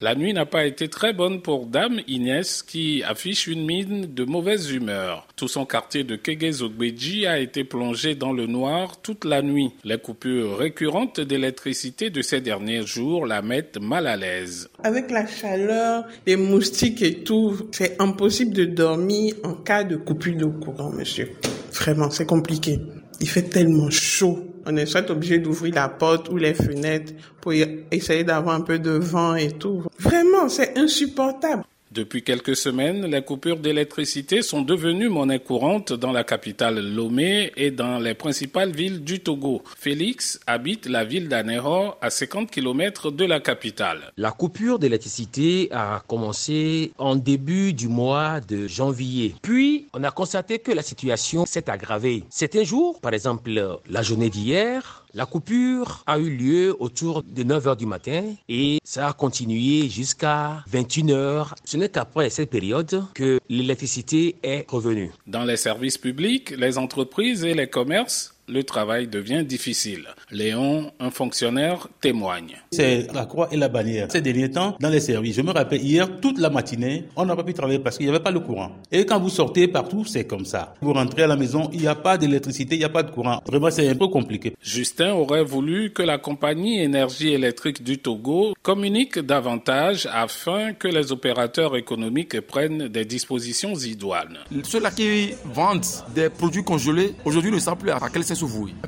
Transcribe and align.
La 0.00 0.14
nuit 0.14 0.32
n'a 0.32 0.46
pas 0.46 0.64
été 0.64 0.86
très 0.86 1.12
bonne 1.12 1.42
pour 1.42 1.66
Dame 1.66 1.98
Inès 2.06 2.62
qui 2.62 3.02
affiche 3.02 3.48
une 3.48 3.66
mine 3.66 4.14
de 4.14 4.22
mauvaise 4.22 4.70
humeur. 4.70 5.26
Tout 5.34 5.48
son 5.48 5.66
quartier 5.66 6.04
de 6.04 6.14
Kegezogbeji 6.14 7.26
a 7.26 7.40
été 7.40 7.64
plongé 7.64 8.14
dans 8.14 8.32
le 8.32 8.46
noir 8.46 9.00
toute 9.02 9.24
la 9.24 9.42
nuit. 9.42 9.72
Les 9.82 9.98
coupures 9.98 10.56
récurrentes 10.56 11.18
d'électricité 11.18 12.10
de 12.10 12.22
ces 12.22 12.40
derniers 12.40 12.86
jours 12.86 13.26
la 13.26 13.42
mettent 13.42 13.80
mal 13.80 14.06
à 14.06 14.16
l'aise. 14.16 14.70
Avec 14.84 15.10
la 15.10 15.26
chaleur, 15.26 16.04
les 16.28 16.36
moustiques 16.36 17.02
et 17.02 17.24
tout, 17.24 17.68
c'est 17.72 18.00
impossible 18.00 18.54
de 18.54 18.66
dormir 18.66 19.34
en 19.42 19.54
cas 19.54 19.82
de 19.82 19.96
coupure 19.96 20.36
de 20.36 20.44
courant, 20.44 20.92
monsieur. 20.92 21.32
Vraiment, 21.72 22.08
c'est 22.08 22.26
compliqué. 22.26 22.78
Il 23.20 23.28
fait 23.28 23.42
tellement 23.42 23.90
chaud 23.90 24.47
on 24.68 24.76
est 24.76 24.86
soit 24.86 25.10
obligé 25.10 25.38
d'ouvrir 25.38 25.74
la 25.74 25.88
porte 25.88 26.28
ou 26.28 26.36
les 26.36 26.52
fenêtres 26.52 27.12
pour 27.40 27.52
essayer 27.90 28.22
d'avoir 28.22 28.54
un 28.54 28.60
peu 28.60 28.78
de 28.78 28.90
vent 28.90 29.34
et 29.34 29.52
tout. 29.52 29.82
Vraiment, 29.98 30.48
c'est 30.48 30.76
insupportable. 30.78 31.64
Depuis 31.90 32.22
quelques 32.22 32.54
semaines, 32.54 33.06
les 33.06 33.22
coupures 33.22 33.56
d'électricité 33.56 34.42
sont 34.42 34.60
devenues 34.60 35.08
monnaie 35.08 35.38
courante 35.38 35.94
dans 35.94 36.12
la 36.12 36.22
capitale 36.22 36.94
Lomé 36.94 37.50
et 37.56 37.70
dans 37.70 37.98
les 37.98 38.12
principales 38.12 38.72
villes 38.72 39.02
du 39.02 39.20
Togo. 39.20 39.62
Félix 39.74 40.38
habite 40.46 40.86
la 40.86 41.04
ville 41.04 41.28
d'Anéro 41.28 41.94
à 42.02 42.10
50 42.10 42.50
km 42.50 43.10
de 43.10 43.24
la 43.24 43.40
capitale. 43.40 44.12
La 44.18 44.32
coupure 44.32 44.78
d'électricité 44.78 45.68
a 45.70 46.02
commencé 46.06 46.92
en 46.98 47.16
début 47.16 47.72
du 47.72 47.88
mois 47.88 48.40
de 48.40 48.66
janvier. 48.66 49.34
Puis, 49.40 49.86
on 49.94 50.04
a 50.04 50.10
constaté 50.10 50.58
que 50.58 50.72
la 50.72 50.82
situation 50.82 51.46
s'est 51.46 51.70
aggravée. 51.70 52.24
Certains 52.28 52.64
jours, 52.64 53.00
par 53.00 53.14
exemple 53.14 53.50
la 53.88 54.02
journée 54.02 54.28
d'hier, 54.28 55.06
la 55.14 55.24
coupure 55.24 56.02
a 56.06 56.18
eu 56.18 56.28
lieu 56.28 56.76
autour 56.78 57.22
de 57.22 57.42
9h 57.42 57.76
du 57.76 57.86
matin 57.86 58.24
et 58.48 58.78
ça 58.84 59.08
a 59.08 59.12
continué 59.14 59.88
jusqu'à 59.88 60.62
21h. 60.70 61.54
Ce 61.64 61.77
n'est 61.78 61.88
qu'après 61.88 62.30
cette 62.30 62.50
période 62.50 63.04
que 63.14 63.40
l'électricité 63.48 64.36
est 64.42 64.68
revenue. 64.68 65.10
Dans 65.26 65.44
les 65.44 65.56
services 65.56 65.98
publics, 65.98 66.50
les 66.50 66.78
entreprises 66.78 67.44
et 67.44 67.54
les 67.54 67.68
commerces, 67.68 68.37
le 68.48 68.64
travail 68.64 69.06
devient 69.06 69.44
difficile. 69.44 70.06
Léon, 70.30 70.90
un 71.00 71.10
fonctionnaire, 71.10 71.88
témoigne. 72.00 72.56
C'est 72.72 73.06
la 73.12 73.26
croix 73.26 73.48
et 73.52 73.56
la 73.56 73.68
bannière. 73.68 74.08
Ces 74.10 74.20
derniers 74.20 74.50
temps, 74.50 74.76
dans 74.80 74.88
les 74.88 75.00
services, 75.00 75.36
je 75.36 75.42
me 75.42 75.52
rappelle 75.52 75.82
hier, 75.82 76.20
toute 76.20 76.38
la 76.38 76.50
matinée, 76.50 77.04
on 77.16 77.24
n'a 77.24 77.36
pas 77.36 77.44
pu 77.44 77.54
travailler 77.54 77.78
parce 77.78 77.96
qu'il 77.96 78.06
n'y 78.06 78.10
avait 78.10 78.22
pas 78.22 78.30
le 78.30 78.40
courant. 78.40 78.72
Et 78.90 79.04
quand 79.04 79.20
vous 79.20 79.28
sortez 79.28 79.68
partout, 79.68 80.04
c'est 80.04 80.26
comme 80.26 80.44
ça. 80.44 80.74
Vous 80.80 80.92
rentrez 80.92 81.22
à 81.22 81.26
la 81.26 81.36
maison, 81.36 81.68
il 81.72 81.80
n'y 81.80 81.86
a 81.86 81.94
pas 81.94 82.16
d'électricité, 82.16 82.74
il 82.76 82.78
n'y 82.78 82.84
a 82.84 82.88
pas 82.88 83.02
de 83.02 83.10
courant. 83.10 83.42
Vraiment, 83.46 83.70
c'est 83.70 83.88
un 83.88 83.94
peu 83.94 84.08
compliqué. 84.08 84.54
Justin 84.62 85.12
aurait 85.12 85.44
voulu 85.44 85.92
que 85.92 86.02
la 86.02 86.18
compagnie 86.18 86.80
énergie 86.80 87.32
électrique 87.32 87.82
du 87.82 87.98
Togo 87.98 88.54
communique 88.62 89.18
davantage 89.18 90.08
afin 90.12 90.72
que 90.72 90.88
les 90.88 91.12
opérateurs 91.12 91.76
économiques 91.76 92.40
prennent 92.40 92.88
des 92.88 93.04
dispositions 93.04 93.74
idoines. 93.74 94.38
Ceux-là 94.62 94.90
qui 94.90 95.30
vendent 95.44 95.84
des 96.14 96.28
produits 96.28 96.64
congelés, 96.64 97.14
aujourd'hui 97.24 97.50
ne 97.50 97.58
savent 97.58 97.76
plus 97.76 97.90
à 97.90 98.00
quel 98.12 98.24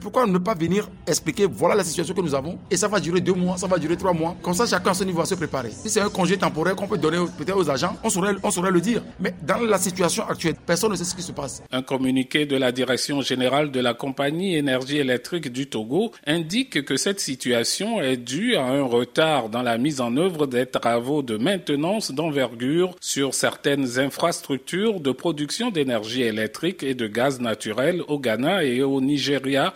pourquoi 0.00 0.26
ne 0.26 0.38
pas 0.38 0.54
venir 0.54 0.88
expliquer 1.06 1.46
voilà 1.46 1.74
la 1.74 1.84
situation 1.84 2.14
que 2.14 2.20
nous 2.20 2.34
avons 2.34 2.58
et 2.70 2.76
ça 2.76 2.88
va 2.88 3.00
durer 3.00 3.20
deux 3.20 3.34
mois, 3.34 3.56
ça 3.56 3.66
va 3.66 3.78
durer 3.78 3.96
trois 3.96 4.12
mois. 4.12 4.36
Comme 4.42 4.54
ça, 4.54 4.66
chacun 4.66 4.90
à 4.90 4.94
ce 4.94 5.04
niveau 5.04 5.24
se 5.24 5.34
préparer. 5.34 5.70
Si 5.70 5.90
c'est 5.90 6.00
un 6.00 6.08
congé 6.08 6.36
temporaire 6.36 6.74
qu'on 6.76 6.86
peut 6.86 6.98
donner 6.98 7.18
peut-être 7.36 7.56
aux 7.56 7.70
agents, 7.70 7.96
on 8.02 8.10
saurait, 8.10 8.34
on 8.42 8.50
saurait 8.50 8.70
le 8.70 8.80
dire. 8.80 9.02
Mais 9.18 9.34
dans 9.42 9.60
la 9.60 9.78
situation 9.78 10.26
actuelle, 10.26 10.54
personne 10.66 10.90
ne 10.90 10.96
sait 10.96 11.04
ce 11.04 11.14
qui 11.14 11.22
se 11.22 11.32
passe. 11.32 11.62
Un 11.70 11.82
communiqué 11.82 12.46
de 12.46 12.56
la 12.56 12.72
direction 12.72 13.20
générale 13.20 13.70
de 13.70 13.80
la 13.80 13.94
compagnie 13.94 14.56
énergie 14.56 14.98
électrique 14.98 15.52
du 15.52 15.68
Togo 15.68 16.12
indique 16.26 16.84
que 16.84 16.96
cette 16.96 17.20
situation 17.20 18.00
est 18.00 18.16
due 18.16 18.56
à 18.56 18.64
un 18.64 18.82
retard 18.82 19.48
dans 19.48 19.62
la 19.62 19.78
mise 19.78 20.00
en 20.00 20.16
œuvre 20.16 20.46
des 20.46 20.66
travaux 20.66 21.22
de 21.22 21.36
maintenance 21.36 22.12
d'envergure 22.12 22.94
sur 23.00 23.34
certaines 23.34 23.98
infrastructures 23.98 25.00
de 25.00 25.12
production 25.12 25.70
d'énergie 25.70 26.22
électrique 26.22 26.82
et 26.82 26.94
de 26.94 27.06
gaz 27.06 27.40
naturel 27.40 28.02
au 28.08 28.18
Ghana 28.18 28.64
et 28.64 28.82
au 28.82 29.00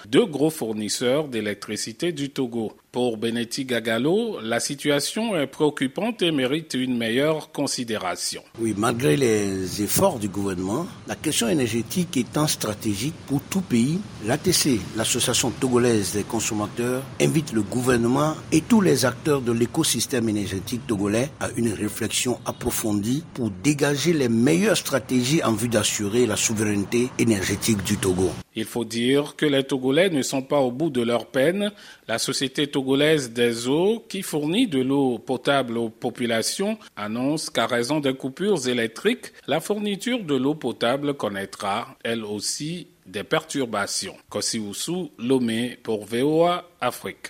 Deux 0.09 0.27
gros 0.27 0.51
fournisseurs 0.51 1.29
d'électricité 1.29 2.13
du 2.13 2.31
Togo. 2.31 2.73
Pour 2.95 3.17
Benetti 3.17 3.65
Gagalo, 3.65 4.39
la 4.41 4.61
situation 4.61 5.37
est 5.37 5.49
préoccupante 5.49 6.23
et 6.23 6.31
mérite 6.31 6.75
une 6.75 6.97
meilleure 6.97 7.51
considération. 7.51 8.45
Oui, 8.61 8.73
malgré 8.79 9.17
les 9.17 9.83
efforts 9.83 10.21
du 10.21 10.29
gouvernement, 10.29 10.87
la 11.09 11.17
question 11.17 11.49
énergétique 11.49 12.17
étant 12.17 12.47
stratégique 12.47 13.17
pour 13.27 13.41
tout 13.51 13.63
pays, 13.63 13.99
l'ATC, 14.25 14.79
l'Association 14.97 15.51
togolaise 15.51 16.13
des 16.13 16.23
consommateurs, 16.23 17.03
invite 17.21 17.53
le 17.53 17.63
gouvernement 17.63 18.37
et 18.53 18.61
tous 18.61 18.81
les 18.81 19.05
acteurs 19.05 19.41
de 19.41 19.51
l'écosystème 19.51 20.29
énergétique 20.29 20.87
togolais 20.87 21.31
à 21.41 21.49
une 21.57 21.73
réflexion 21.73 22.39
approfondie 22.47 23.25
pour 23.35 23.51
dégager 23.51 24.13
les 24.13 24.29
meilleures 24.29 24.77
stratégies 24.77 25.43
en 25.43 25.55
vue 25.55 25.67
d'assurer 25.67 26.27
la 26.27 26.37
souveraineté 26.37 27.09
énergétique 27.19 27.83
du 27.83 27.97
Togo. 27.97 28.31
Il 28.55 28.67
faut 28.67 28.85
dire 28.85 29.35
que 29.35 29.47
les 29.47 29.65
Togolais 29.65 30.11
ne 30.11 30.23
sont 30.23 30.43
pas 30.43 30.61
au 30.61 30.71
bout 30.71 30.91
de 30.91 31.03
leur 31.03 31.27
peine. 31.27 31.73
La 32.07 32.19
société 32.19 32.69
togolaise 32.69 32.84
des 33.33 33.69
eaux, 33.69 34.05
qui 34.09 34.23
fournit 34.23 34.67
de 34.67 34.81
l'eau 34.81 35.19
potable 35.19 35.79
aux 35.79 35.89
populations, 35.89 36.79
annonce 36.97 37.51
qu'à 37.51 37.67
raison 37.67 38.01
des 38.01 38.15
coupures 38.15 38.69
électriques, 38.69 39.33
la 39.47 39.61
fourniture 39.61 40.23
de 40.23 40.35
l'eau 40.35 40.55
potable 40.55 41.15
connaîtra, 41.15 41.97
elle 42.05 42.25
aussi, 42.25 42.89
des 43.07 43.25
perturbations. 43.25 44.17
Lomé 45.19 45.79
pour 45.83 46.05
VOA 46.07 46.69
Afrique. 46.81 47.29